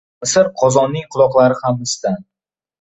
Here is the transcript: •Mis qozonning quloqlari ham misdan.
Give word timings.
•Mis 0.25 0.31
qozonning 0.61 1.05
quloqlari 1.17 1.61
ham 1.63 1.81
misdan. 1.85 2.21